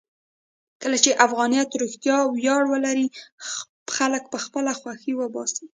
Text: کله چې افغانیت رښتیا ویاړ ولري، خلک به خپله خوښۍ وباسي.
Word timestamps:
کله 0.81 0.97
چې 1.03 1.19
افغانیت 1.25 1.69
رښتیا 1.83 2.17
ویاړ 2.25 2.61
ولري، 2.73 3.07
خلک 3.95 4.23
به 4.31 4.37
خپله 4.45 4.71
خوښۍ 4.79 5.13
وباسي. 5.15 5.65